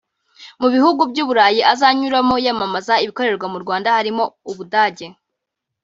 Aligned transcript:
Mu 0.61 0.67
bihugu 0.73 1.01
by’Uburayi 1.11 1.61
azanyuramo 1.73 2.35
yamamaza 2.45 2.93
ibikorerwa 3.03 3.47
mu 3.53 3.57
Rwanda 3.63 3.95
harimo 3.95 4.23
u 4.51 4.53
Budage 4.57 5.07